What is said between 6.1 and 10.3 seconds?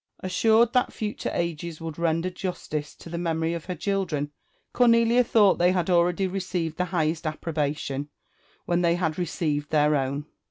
received the highest approbation, when they had received their own.